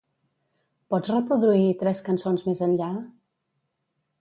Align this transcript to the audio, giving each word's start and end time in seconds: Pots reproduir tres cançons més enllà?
Pots 0.93 1.11
reproduir 1.13 1.67
tres 1.83 2.01
cançons 2.09 2.47
més 2.51 2.65
enllà? 2.69 2.89